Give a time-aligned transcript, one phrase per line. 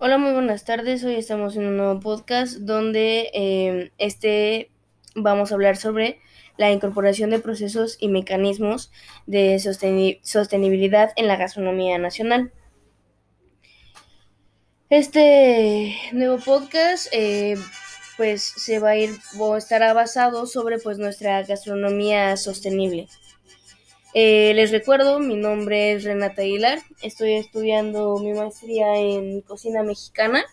[0.00, 1.02] Hola, muy buenas tardes.
[1.02, 4.70] Hoy estamos en un nuevo podcast donde eh, este
[5.16, 6.20] vamos a hablar sobre
[6.56, 8.92] la incorporación de procesos y mecanismos
[9.26, 12.52] de sosteni sostenibilidad en la gastronomía nacional.
[14.88, 17.56] Este nuevo podcast eh,
[18.16, 23.08] pues se va a ir o estará basado sobre pues nuestra gastronomía sostenible.
[24.14, 30.44] Eh, les recuerdo, mi nombre es Renata Aguilar, estoy estudiando mi maestría en cocina mexicana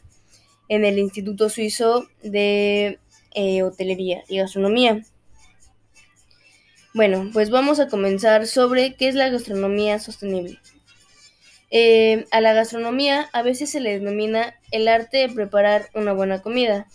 [0.67, 2.99] en el Instituto Suizo de
[3.33, 5.03] eh, Hotelería y Gastronomía.
[6.93, 10.59] Bueno, pues vamos a comenzar sobre qué es la gastronomía sostenible.
[11.71, 16.41] Eh, a la gastronomía a veces se le denomina el arte de preparar una buena
[16.41, 16.87] comida.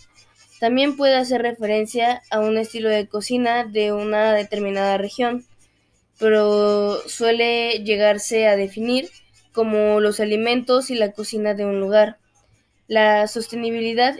[0.59, 5.45] También puede hacer referencia a un estilo de cocina de una determinada región
[6.21, 9.09] pero suele llegarse a definir
[9.53, 12.19] como los alimentos y la cocina de un lugar.
[12.87, 14.19] La sostenibilidad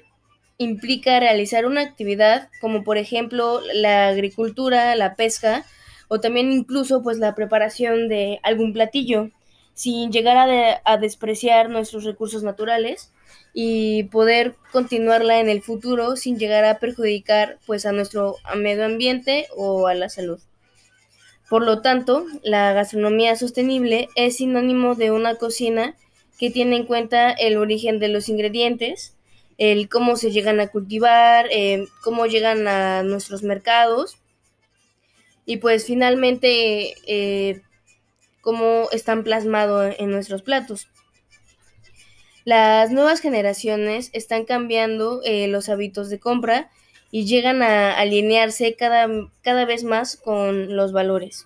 [0.57, 5.63] implica realizar una actividad como por ejemplo la agricultura, la pesca
[6.07, 9.29] o también incluso pues la preparación de algún platillo
[9.75, 13.11] sin llegar a, de, a despreciar nuestros recursos naturales
[13.53, 19.47] y poder continuarla en el futuro sin llegar a perjudicar pues a nuestro medio ambiente
[19.55, 20.41] o a la salud.
[21.51, 25.97] Por lo tanto, la gastronomía sostenible es sinónimo de una cocina
[26.39, 29.17] que tiene en cuenta el origen de los ingredientes,
[29.57, 34.17] el cómo se llegan a cultivar, eh, cómo llegan a nuestros mercados
[35.45, 37.61] y pues finalmente eh,
[38.39, 40.87] cómo están plasmados en nuestros platos.
[42.45, 46.71] Las nuevas generaciones están cambiando eh, los hábitos de compra
[47.11, 49.07] y llegan a alinearse cada,
[49.41, 51.45] cada vez más con los valores.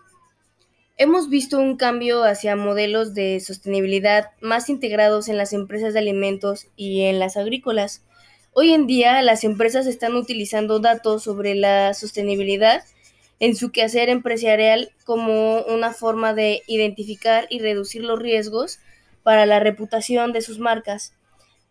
[0.98, 6.68] Hemos visto un cambio hacia modelos de sostenibilidad más integrados en las empresas de alimentos
[6.78, 8.02] y en las agrícolas.
[8.54, 12.82] Hoy en día las empresas están utilizando datos sobre la sostenibilidad
[13.42, 18.80] en su quehacer empresarial como una forma de identificar y reducir los riesgos
[19.24, 21.14] para la reputación de sus marcas.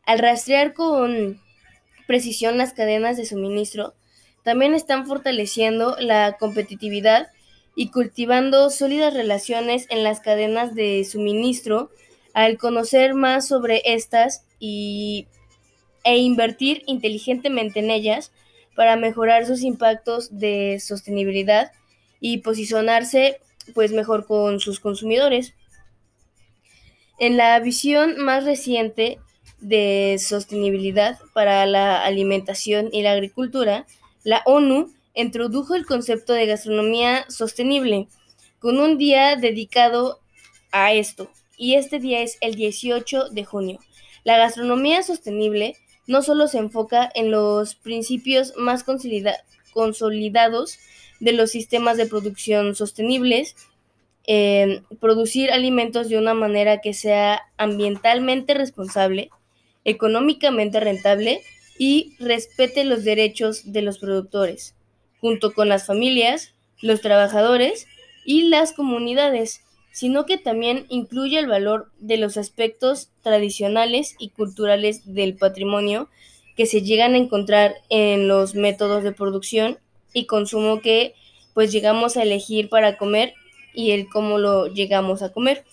[0.05, 1.41] Al rastrear con
[2.07, 3.95] precisión las cadenas de suministro,
[4.43, 7.29] también están fortaleciendo la competitividad
[7.75, 11.91] y cultivando sólidas relaciones en las cadenas de suministro
[12.35, 15.27] al conocer más sobre estas y,
[16.05, 18.33] e invertir inteligentemente en ellas
[18.77, 21.73] para mejorar sus impactos de sostenibilidad
[22.21, 23.41] y posicionarse
[23.73, 25.55] pues mejor con sus consumidores.
[27.19, 29.19] En la visión más reciente
[29.65, 33.87] de sostenibilidad para la alimentación y la agricultura,
[34.23, 38.09] la ONU introdujo el concepto de gastronomía sostenible
[38.59, 40.21] con un día dedicado
[40.71, 43.79] a esto, y este día es el 18 de junio.
[44.25, 45.77] La gastronomía sostenible
[46.07, 48.85] no solo se enfoca en los principios más
[49.73, 50.79] consolidados
[51.21, 53.57] de los sistemas de producción sostenibles,
[55.01, 59.31] producir alimentos de una manera que sea ambientalmente responsable,
[59.85, 61.43] económicamente rentable
[61.79, 64.75] y respete los derechos de los productores,
[65.21, 67.87] junto con las familias, los trabajadores
[68.25, 69.63] y las comunidades,
[69.93, 76.09] sino que también incluye el valor de los aspectos tradicionales y culturales del patrimonio
[76.57, 79.79] que se llegan a encontrar en los métodos de producción
[80.13, 81.15] y consumo que
[81.53, 83.35] pues llegamos a elegir para comer
[83.73, 85.65] y el cómo lo llegamos a comer.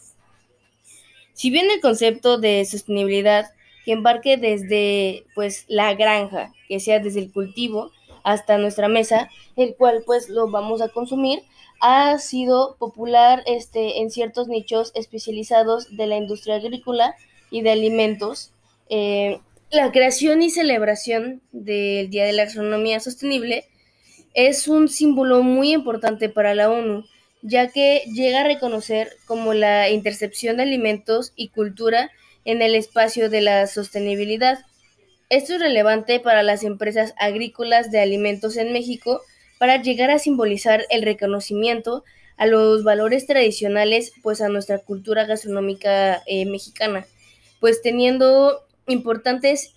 [1.33, 3.51] Si bien el concepto de sostenibilidad
[3.91, 7.91] que embarque desde pues la granja, que sea desde el cultivo
[8.23, 11.39] hasta nuestra mesa, el cual pues lo vamos a consumir,
[11.81, 17.15] ha sido popular este, en ciertos nichos especializados de la industria agrícola
[17.49, 18.53] y de alimentos.
[18.87, 19.41] Eh,
[19.71, 23.65] la creación y celebración del Día de la Gastronomía Sostenible
[24.33, 27.03] es un símbolo muy importante para la ONU,
[27.41, 32.09] ya que llega a reconocer como la intercepción de alimentos y cultura
[32.45, 34.59] en el espacio de la sostenibilidad.
[35.29, 39.21] Esto es relevante para las empresas agrícolas de alimentos en México
[39.59, 42.03] para llegar a simbolizar el reconocimiento
[42.37, 47.05] a los valores tradicionales, pues a nuestra cultura gastronómica eh, mexicana,
[47.59, 49.73] pues teniendo importantes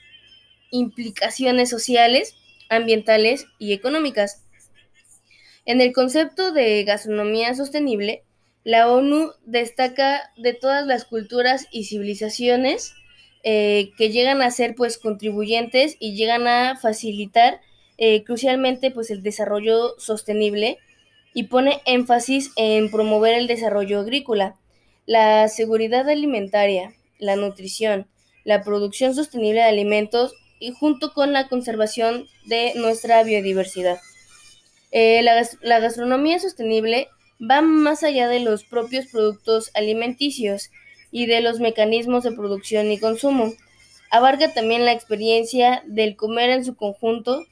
[0.70, 2.34] implicaciones sociales,
[2.70, 4.42] ambientales y económicas.
[5.66, 8.24] En el concepto de gastronomía sostenible,
[8.64, 12.94] la ONU destaca de todas las culturas y civilizaciones
[13.42, 17.60] eh, que llegan a ser pues contribuyentes y llegan a facilitar
[17.98, 20.78] eh, crucialmente pues el desarrollo sostenible
[21.34, 24.56] y pone énfasis en promover el desarrollo agrícola,
[25.04, 28.06] la seguridad alimentaria, la nutrición,
[28.44, 33.98] la producción sostenible de alimentos y junto con la conservación de nuestra biodiversidad.
[34.92, 37.08] Eh, la, gastronomía sostenible
[37.40, 40.70] va más allá de los propios productos alimenticios
[41.10, 43.52] y de los mecanismos de producción y consumo.
[44.10, 47.44] Abarca también la experiencia del comer en su conjunto,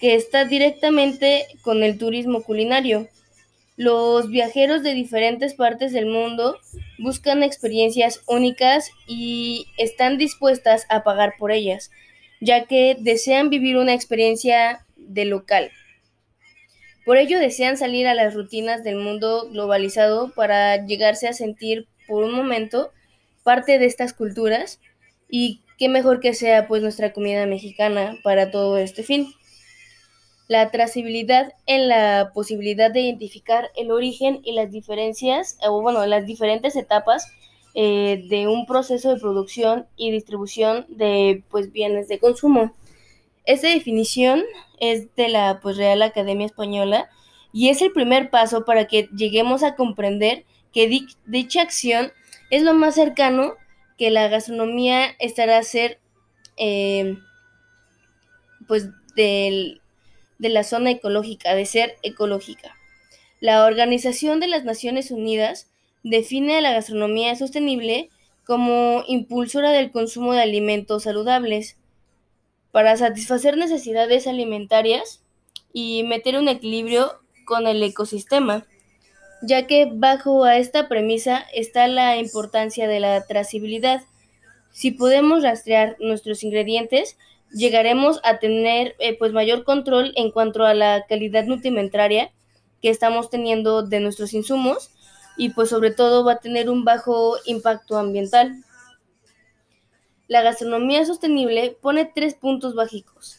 [0.00, 3.08] que está directamente con el turismo culinario.
[3.76, 6.58] Los viajeros de diferentes partes del mundo
[6.98, 11.90] buscan experiencias únicas y están dispuestas a pagar por ellas,
[12.40, 15.70] ya que desean vivir una experiencia de local.
[17.10, 22.22] Por ello desean salir a las rutinas del mundo globalizado para llegarse a sentir por
[22.22, 22.92] un momento
[23.42, 24.78] parte de estas culturas
[25.28, 29.26] y qué mejor que sea pues nuestra comida mexicana para todo este fin
[30.46, 36.26] la trazabilidad en la posibilidad de identificar el origen y las diferencias, o bueno, las
[36.26, 37.26] diferentes etapas
[37.74, 42.72] eh, de un proceso de producción y distribución de pues, bienes de consumo.
[43.44, 44.42] Esta definición
[44.78, 47.08] es de la pues, Real Academia Española
[47.52, 52.12] y es el primer paso para que lleguemos a comprender que dicha acción
[52.50, 53.54] es lo más cercano
[53.98, 55.98] que la gastronomía estará a ser
[56.56, 57.18] eh,
[58.68, 59.80] pues de
[60.38, 62.76] la zona ecológica, de ser ecológica.
[63.40, 65.68] La Organización de las Naciones Unidas
[66.02, 68.10] define a la gastronomía sostenible
[68.44, 71.76] como impulsora del consumo de alimentos saludables
[72.72, 75.22] para satisfacer necesidades alimentarias
[75.72, 78.66] y meter un equilibrio con el ecosistema,
[79.42, 84.02] ya que bajo a esta premisa está la importancia de la trazabilidad.
[84.72, 87.16] Si podemos rastrear nuestros ingredientes,
[87.52, 92.30] llegaremos a tener eh, pues mayor control en cuanto a la calidad nutrimentaria
[92.80, 94.90] que estamos teniendo de nuestros insumos
[95.36, 98.62] y pues sobre todo va a tener un bajo impacto ambiental.
[100.30, 103.36] La gastronomía sostenible pone tres puntos básicos.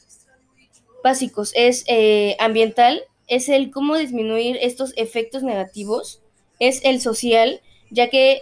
[1.02, 6.22] Básicos es eh, ambiental, es el cómo disminuir estos efectos negativos,
[6.60, 7.62] es el social,
[7.92, 8.42] ya que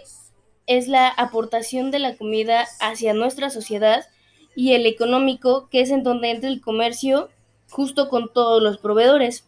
[0.66, 4.08] es la aportación de la comida hacia nuestra sociedad
[4.56, 7.28] y el económico, que es en donde entra el comercio
[7.70, 9.44] justo con todos los proveedores.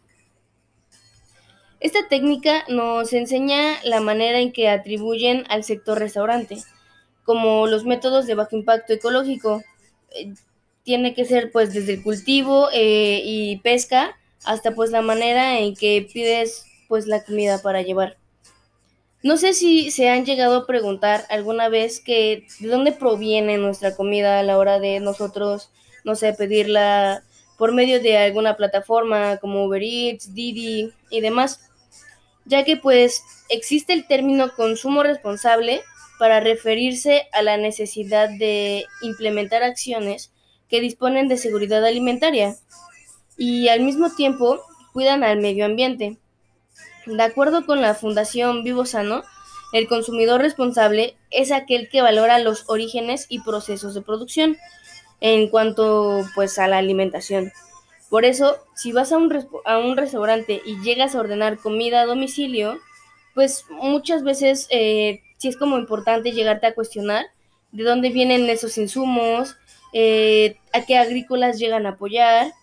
[1.81, 6.63] Esta técnica nos enseña la manera en que atribuyen al sector restaurante,
[7.23, 9.63] como los métodos de bajo impacto ecológico.
[10.11, 10.33] Eh,
[10.83, 15.75] tiene que ser pues desde el cultivo eh, y pesca hasta pues la manera en
[15.75, 18.17] que pides pues la comida para llevar.
[19.23, 23.95] No sé si se han llegado a preguntar alguna vez que de dónde proviene nuestra
[23.95, 25.71] comida a la hora de nosotros,
[26.03, 27.23] no sé, pedirla
[27.57, 31.61] por medio de alguna plataforma como Uber Eats, Didi y demás,
[32.43, 35.81] ya que pues existe el término consumo responsable
[36.19, 40.31] para referirse a la necesidad de implementar acciones
[40.69, 42.55] que disponen de seguridad alimentaria
[43.37, 44.59] y al mismo tiempo
[44.93, 46.17] cuidan al medio ambiente.
[47.05, 49.23] De acuerdo con la Fundación Vivo Sano,
[49.73, 54.57] el consumidor responsable es aquel que valora los orígenes y procesos de producción
[55.19, 57.51] en cuanto pues a la alimentación.
[58.09, 59.31] Por eso, si vas a un,
[59.97, 62.77] restaurante y llegas a ordenar comida a domicilio,
[63.33, 67.25] pues muchas veces eh, sí es como importante llegarte a cuestionar
[67.73, 69.57] de dónde vienen esos insumos,
[69.91, 72.53] eh, a qué agrícolas llegan a apoyar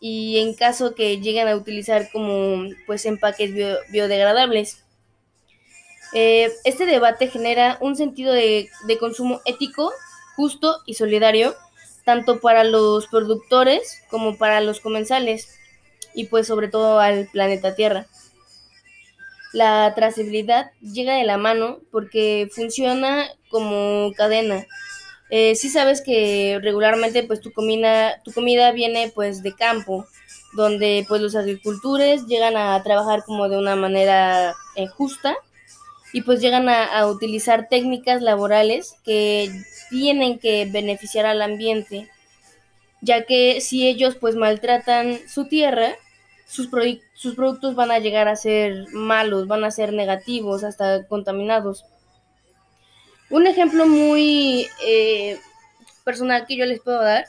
[0.00, 3.52] y en caso que lleguen a utilizar como pues empaques
[3.92, 4.82] biodegradables.
[6.12, 9.92] Eh, este debate genera un sentido de, de consumo ético,
[10.34, 11.54] justo y solidario,
[12.04, 15.56] tanto para los productores como para los comensales
[16.14, 18.08] y pues sobre todo al planeta Tierra.
[19.54, 24.66] La trazabilidad llega de la mano porque funciona como cadena.
[25.30, 30.06] Eh, sí sabes que regularmente pues tu comida, tu comida viene pues de campo,
[30.54, 35.36] donde pues los agricultores llegan a trabajar como de una manera eh, justa
[36.12, 39.50] y pues llegan a, utilizar técnicas laborales que
[39.88, 42.10] tienen que beneficiar al ambiente,
[43.00, 45.94] ya que si ellos pues maltratan su tierra,
[46.46, 46.68] sus,
[47.14, 51.84] sus productos van a llegar a ser malos, van a ser negativos, hasta contaminados.
[53.30, 55.38] Un ejemplo muy eh,
[56.04, 57.26] personal que yo les puedo dar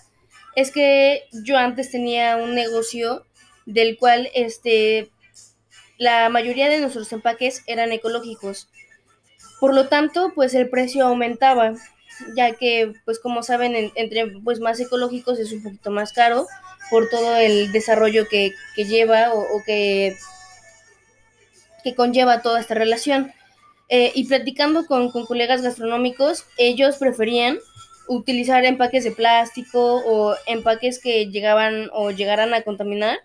[0.56, 3.26] es que yo antes tenía un negocio
[3.66, 5.10] del cual este,
[5.98, 8.70] la mayoría de nuestros empaques eran ecológicos.
[9.60, 11.74] Por lo tanto, pues el precio aumentaba,
[12.36, 16.46] ya que, pues como saben, entre pues, más ecológicos es un poquito más caro
[16.90, 20.18] por todo el desarrollo que, lleva o, que,
[21.84, 23.34] que conlleva toda esta relación.
[23.90, 27.60] Eh, y platicando con, colegas gastronómicos, ellos preferían
[28.08, 33.20] utilizar empaques de plástico o empaques que llegaban o llegaran a contaminar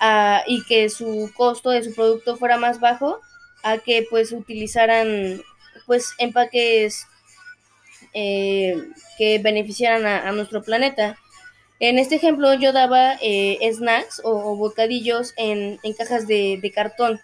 [0.00, 3.20] a, y que su costo de su producto fuera más bajo
[3.62, 5.40] a que pues utilizaran
[5.86, 7.06] pues empaques
[8.14, 8.76] eh,
[9.18, 11.16] que beneficiaran a, nuestro planeta.
[11.82, 17.20] En este ejemplo yo daba eh, snacks o, bocadillos en, en cajas de, de, cartón.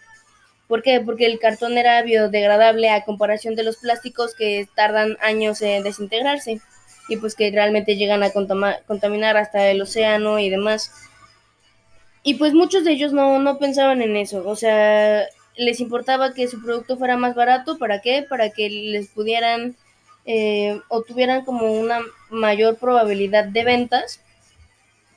[0.67, 0.99] ¿Por qué?
[0.99, 6.59] Porque el cartón era biodegradable a comparación de los plásticos que tardan años en desintegrarse
[7.07, 10.91] y pues que realmente llegan a contaminar hasta el océano y demás.
[12.23, 15.23] Y pues muchos de ellos no, no pensaban en eso, o sea,
[15.55, 18.25] les importaba que su producto fuera más barato, ¿para qué?
[18.27, 19.77] Para que les pudieran
[20.25, 24.19] eh, o tuvieran como una mayor probabilidad de ventas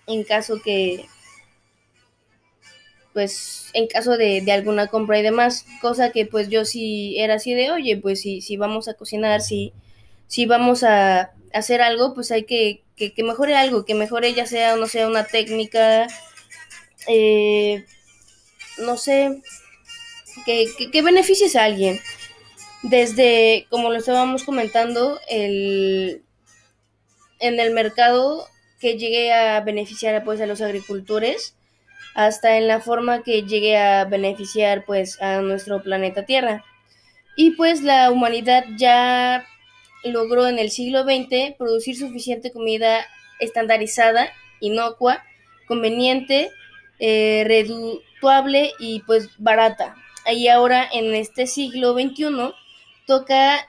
[0.07, 1.07] en caso que,
[3.13, 7.55] pues, en caso de, alguna compra y demás, cosa que pues yo sí era así
[7.55, 9.73] de, oye, pues si, si vamos a cocinar, si,
[10.27, 14.47] si vamos a hacer algo, pues hay que, que, que mejore algo, que mejore ya
[14.47, 16.07] sea, no sea una técnica,
[17.07, 17.85] eh,
[18.79, 19.43] no sé,
[20.47, 22.01] que, que, beneficies a alguien.
[22.83, 26.23] Desde, como lo estábamos comentando, el,
[27.39, 28.49] en el mercado
[28.83, 31.55] que llegue a beneficiar pues a los agricultores,
[32.15, 36.65] hasta en la forma que llegue a beneficiar pues a nuestro planeta Tierra.
[37.37, 39.47] Y pues la humanidad ya
[40.03, 43.07] logró en el siglo XX producir suficiente comida
[43.39, 44.29] estandarizada,
[44.61, 45.23] inocua,
[45.69, 46.51] conveniente,
[46.99, 47.65] eh,
[48.79, 49.95] y pues barata.
[50.27, 52.53] Y ahora en este siglo XXI
[53.07, 53.69] toca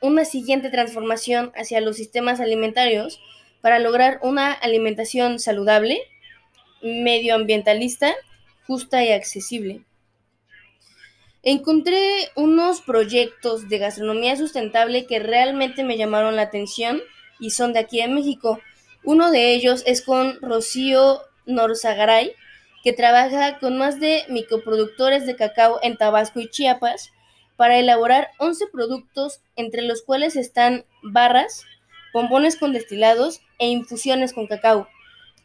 [0.00, 3.20] una siguiente transformación hacia los sistemas alimentarios
[3.60, 6.00] para lograr una alimentación saludable,
[6.82, 8.14] medioambientalista,
[8.66, 9.82] justa y accesible.
[11.42, 17.00] Encontré unos proyectos de gastronomía sustentable que realmente me llamaron la atención
[17.38, 18.60] y son de aquí de México.
[19.04, 22.32] Uno de ellos es con Rocío Norzagaray,
[22.82, 27.12] que trabaja con más de microproductores de cacao en Tabasco y Chiapas
[27.56, 31.64] para elaborar 11 productos entre los cuales están barras,
[32.12, 34.88] bombones con destilados e infusiones con cacao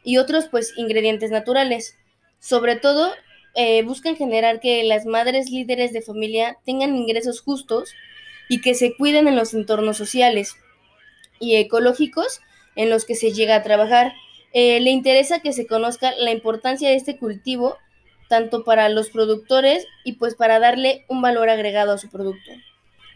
[0.04, 1.98] y otros pues ingredientes naturales.
[2.40, 3.14] Sobre todo
[3.56, 7.94] eh, buscan generar que las madres líderes de familia tengan ingresos justos
[8.50, 10.56] y que se cuiden en los entornos sociales
[11.40, 12.42] y ecológicos
[12.76, 14.14] en los que se llega a trabajar.
[14.54, 17.78] Eh, le interesa que se conozca la importancia de este cultivo
[18.30, 22.52] tanto para los productores y pues para darle un valor agregado a su producto.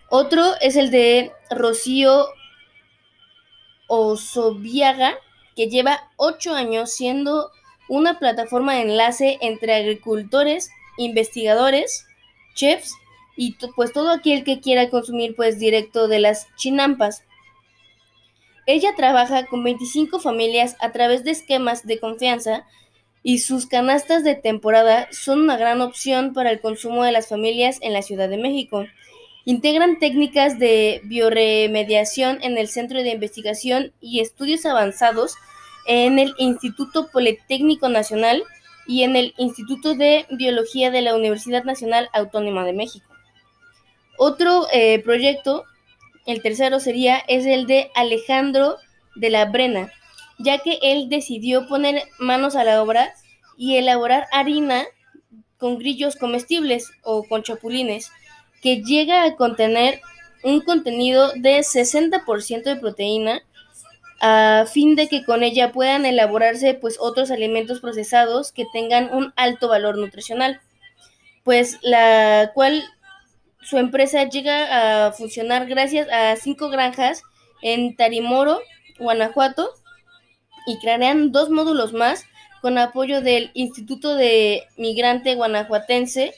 [0.10, 2.28] Otro es el de Rocío
[3.88, 5.16] Osoviaga,
[5.56, 7.52] que lleva ocho años siendo
[7.90, 12.06] una plataforma de enlace entre agricultores, investigadores,
[12.54, 12.94] chefs
[13.36, 17.24] y pues todo aquel que quiera consumir pues directo de las chinampas.
[18.66, 22.66] Ella trabaja con 25 familias a través de esquemas de confianza
[23.24, 27.78] y sus canastas de temporada son una gran opción para el consumo de las familias
[27.82, 28.86] en la Ciudad de México.
[29.48, 35.36] Integran técnicas de bioremediación en el Centro de Investigación y Estudios Avanzados
[35.88, 38.44] en el Instituto Politécnico Nacional
[38.88, 43.08] y en el Instituto de Biología de la Universidad Nacional Autónoma de México.
[44.18, 45.64] Otro eh, proyecto,
[46.26, 48.76] el tercero sería, es el de Alejandro
[49.16, 49.94] de la Brena,
[50.40, 53.14] ya que él decidió poner manos a la obra
[53.56, 54.84] y elaborar harina
[55.58, 58.12] con grillos comestibles o con chapulines,
[58.62, 60.02] que llega a contener
[60.44, 63.42] un contenido de 60% de proteína,
[64.20, 69.34] a fin de que con ella puedan elaborarse pues otros alimentos procesados que tengan un
[69.36, 70.60] alto valor nutricional,
[71.44, 72.84] pues la cual
[73.62, 77.22] su empresa llega a funcionar gracias a cinco granjas
[77.62, 78.62] en Tarimoro,
[78.98, 79.70] Guanajuato,
[80.66, 82.26] y crearán dos módulos más
[82.62, 86.34] con apoyo del Instituto de Migrante Guanajuatense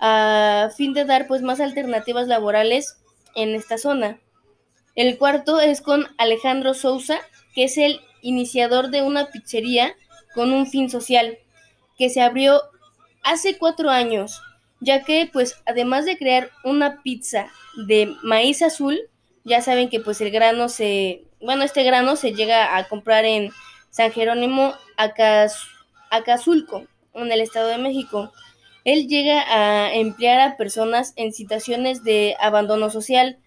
[0.00, 2.96] a fin de dar pues más alternativas laborales
[3.34, 4.18] en esta zona.
[4.96, 7.20] El cuarto es con Alejandro Sousa,
[7.54, 9.94] que es el iniciador de una pizzería
[10.34, 11.38] con un fin social,
[11.98, 12.62] que se abrió
[13.22, 14.40] hace cuatro años,
[14.80, 17.50] ya que pues además de crear una pizza
[17.86, 18.98] de maíz azul,
[19.44, 23.50] ya saben que pues el grano se, bueno, este grano se llega a comprar en
[23.90, 24.74] San Jerónimo
[26.10, 28.32] Acazulco, en el Estado de México.
[28.90, 33.38] Él llega a emplear a personas en situaciones de abandono social,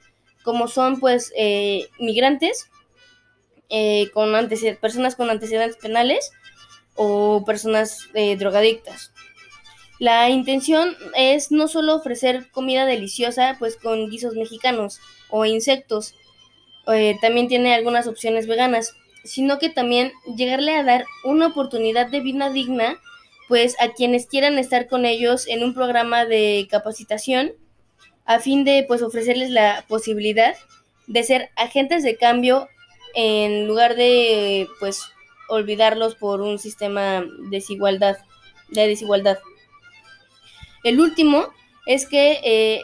[0.42, 2.70] como son pues eh, migrantes,
[3.68, 4.32] eh, con
[4.80, 6.32] personas con antecedentes penales
[6.96, 9.12] o personas eh, drogadictas.
[10.00, 16.16] La intención es no solo ofrecer comida deliciosa pues con guisos mexicanos o insectos,
[17.20, 18.96] también tiene algunas opciones veganas,
[19.26, 22.98] sino que también llegarle a dar una oportunidad de vida digna
[23.54, 27.52] pues a quienes quieran estar con ellos en un programa de capacitación
[28.26, 30.56] a fin de pues ofrecerles la posibilidad
[31.06, 32.68] de ser agentes de cambio
[33.14, 35.04] en lugar de pues
[35.50, 38.18] olvidarlos por un sistema de desigualdad,
[38.70, 39.38] de desigualdad.
[40.84, 41.46] El último
[41.86, 42.82] es que eh,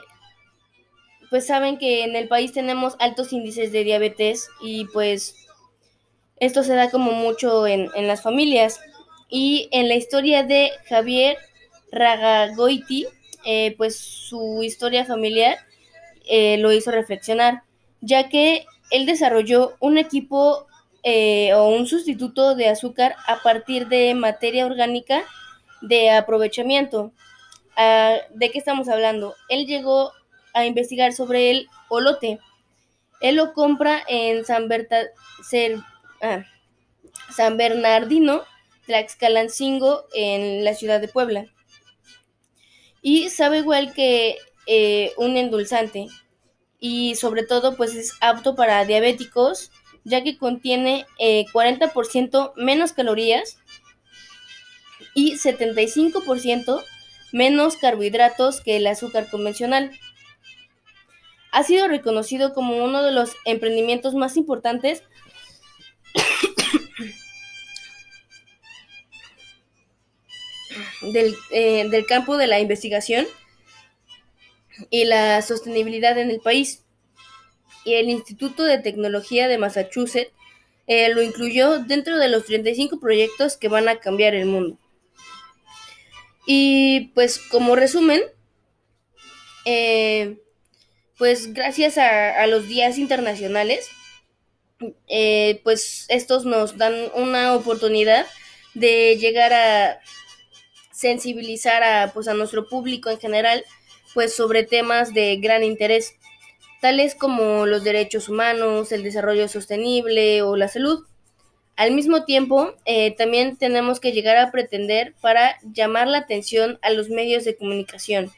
[1.31, 5.35] pues saben que en el país tenemos altos índices de diabetes y pues
[6.39, 8.79] esto se da como mucho en, en las familias.
[9.29, 11.37] Y en la historia de Javier
[11.91, 13.07] Ragagoiti,
[13.45, 15.57] eh, pues su historia familiar
[16.27, 17.63] eh, lo hizo reflexionar,
[18.01, 20.67] ya que él desarrolló un equipo
[21.03, 25.23] eh, o un sustituto de azúcar a partir de materia orgánica
[25.81, 27.13] de aprovechamiento.
[27.77, 29.35] Ah, ¿De qué estamos hablando?
[29.47, 30.11] Él llegó
[30.53, 32.39] a investigar sobre el olote.
[33.21, 34.67] Él lo compra en San,
[36.21, 36.43] ah,
[37.33, 38.43] San Bernardino,
[38.89, 41.45] Tlaxcalancingo, en la ciudad de Puebla.
[43.03, 46.07] Y sabe igual que eh, un endulzante.
[46.79, 49.69] Y sobre todo, pues es apto para diabéticos,
[50.05, 53.59] ya que contiene 40% eh, menos calorías
[55.13, 56.83] y 75%
[57.31, 59.91] menos carbohidratos que el azúcar convencional.
[61.51, 65.03] Ha sido reconocido como uno de los emprendimientos más importantes
[71.01, 73.27] del, eh, del campo de la investigación
[74.89, 76.83] y la sostenibilidad en el país.
[77.85, 80.31] Y el Instituto de Tecnología de Massachusetts
[80.87, 84.77] eh, lo incluyó dentro de los 35 proyectos que van a cambiar el mundo.
[86.45, 88.21] Y pues como resumen,
[89.65, 90.37] eh,
[91.17, 93.87] pues gracias a, los días internacionales,
[95.63, 98.25] pues estos nos dan una oportunidad
[98.73, 99.99] de llegar a
[100.99, 103.63] sensibilizar a, pues, a nuestro público en general
[104.13, 106.15] pues, sobre temas de gran interés,
[106.81, 111.05] tales como los derechos humanos, el desarrollo sostenible o la salud.
[111.77, 116.89] Al mismo tiempo, eh, también tenemos que llegar a pretender para llamar la atención a
[116.89, 118.29] los medios de comunicación,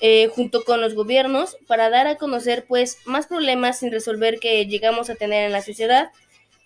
[0.00, 4.66] eh, junto con los gobiernos, para dar a conocer pues más problemas sin resolver que
[4.66, 6.10] llegamos a tener en la sociedad,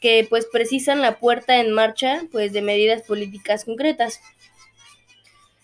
[0.00, 4.20] que pues precisan la puerta en marcha pues de medidas políticas concretas.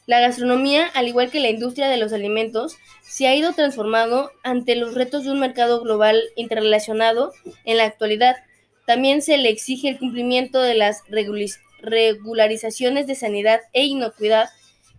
[0.06, 4.76] La gastronomía, al igual que la industria de los alimentos, se ha ido transformando ante
[4.76, 7.32] los retos de un mercado global interrelacionado
[7.64, 8.36] en la actualidad.
[8.86, 11.02] También se le exige el cumplimiento de las
[11.80, 14.50] regularizaciones de sanidad e inocuidad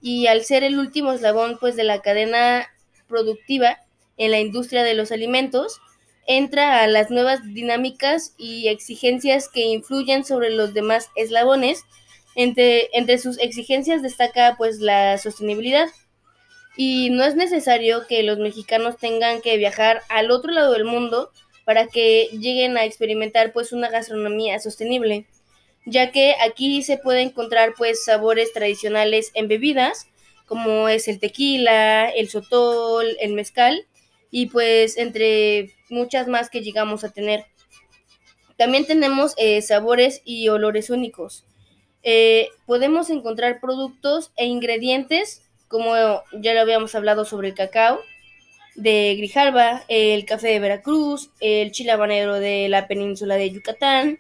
[0.02, 2.68] y al ser el último eslabón pues de la cadena
[3.08, 3.80] productiva
[4.18, 5.82] en la industria de los alimentos,
[6.28, 11.84] entra a las nuevas dinámicas y exigencias que influyen sobre los demás eslabones
[12.36, 15.88] entre, entre sus exigencias destaca pues la sostenibilidad
[16.78, 21.32] y no es necesario que los mexicanos tengan que viajar al otro lado del mundo
[21.64, 25.26] para que lleguen a experimentar pues una gastronomía sostenible,
[25.86, 30.08] ya que aquí se puede encontrar pues sabores tradicionales en bebidas
[30.46, 33.88] como es el tequila, el sotol, el mezcal
[34.30, 37.46] y pues entre muchas más que llegamos a tener.
[38.58, 41.46] También tenemos eh, sabores y olores únicos.
[42.08, 45.96] Eh, podemos encontrar productos e ingredientes, como
[46.34, 48.00] ya lo habíamos hablado sobre el cacao
[48.76, 54.20] de Grijalba, el café de Veracruz, el chile habanero de la península de Yucatán,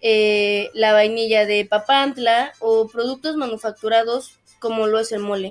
[0.00, 5.50] eh, la vainilla de Papantla o productos manufacturados como lo es el mole.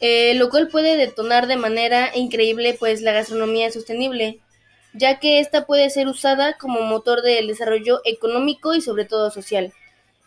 [0.00, 4.40] Eh, lo cual puede detonar de manera increíble pues la gastronomía sostenible,
[4.92, 9.72] ya que esta puede ser usada como motor del desarrollo económico y sobre todo social.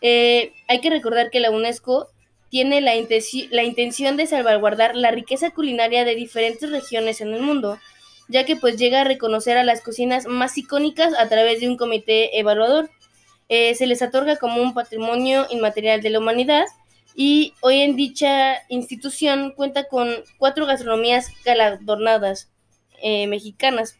[0.01, 2.09] Eh, hay que recordar que la UNESCO
[2.49, 7.79] tiene la, intención de salvaguardar la riqueza culinaria de diferentes regiones en el mundo,
[8.29, 11.77] ya que pues llega a reconocer a las cocinas más icónicas a través de un
[11.77, 12.89] comité evaluador.
[13.49, 16.65] Eh, se les otorga como un patrimonio inmaterial de la humanidad
[17.13, 22.51] y hoy en dicha institución cuenta con cuatro gastronomías galardonadas
[23.01, 23.97] eh, mexicanas.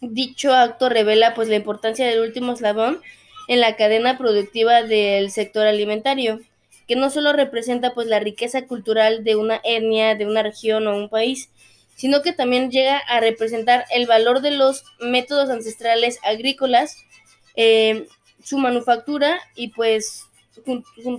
[0.00, 3.00] Dicho acto revela pues la importancia del último eslabón
[3.48, 6.40] en la cadena productiva del sector alimentario,
[6.86, 10.96] que no solo representa pues la riqueza cultural de una etnia, de una región o
[10.96, 11.50] un país,
[11.96, 16.96] sino que también llega a representar el valor de los métodos ancestrales agrícolas,
[17.56, 18.06] eh,
[18.44, 20.24] su manufactura y pues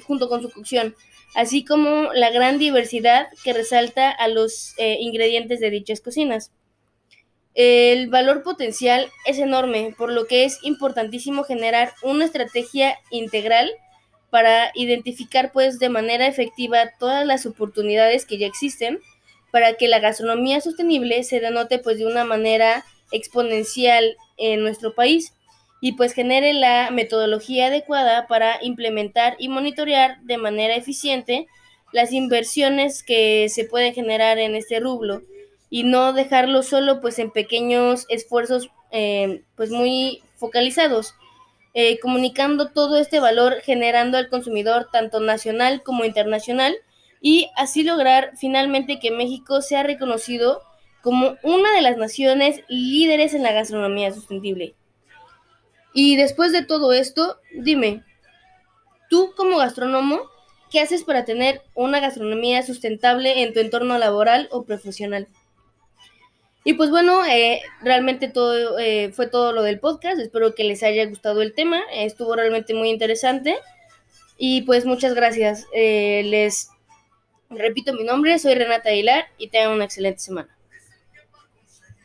[0.06, 0.96] junto con su cocción,
[1.36, 6.52] así como la gran diversidad que resalta a los eh, ingredientes de dichas cocinas.
[7.56, 13.72] El valor potencial es enorme, por lo que es importantísimo generar una estrategia integral
[14.30, 19.00] para identificar pues de manera efectiva todas las oportunidades que ya existen
[19.52, 25.34] para que la gastronomía sostenible se denote pues de una manera exponencial en nuestro país
[25.82, 31.48] y pues genere la metodología adecuada para implementar y monitorear de manera eficiente
[31.92, 35.24] las inversiones que se pueden generar en este rublo
[35.70, 41.16] y no dejarlo solo pues en pequeños esfuerzos eh, pues muy focalizados,
[41.74, 46.76] eh, comunicando todo este valor generando al consumidor tanto nacional como internacional
[47.22, 50.62] y así lograr finalmente que México sea reconocido
[51.02, 54.76] como una de las naciones líderes en la gastronomía sostenible.
[55.94, 58.04] Y después de todo esto, dime,
[59.10, 60.22] tú como gastrónomo,
[60.72, 65.28] ¿qué haces para tener una gastronomía sustentable en tu entorno laboral o profesional?
[66.64, 70.20] Y pues bueno, eh, realmente todo eh, fue todo lo del podcast.
[70.20, 71.82] Espero que les haya gustado el tema.
[71.94, 73.58] estuvo realmente muy interesante.
[74.38, 75.66] Y pues muchas gracias.
[75.74, 76.70] Eh, les
[77.50, 80.59] repito mi nombre, soy Renata Aguilar y tengan una excelente semana.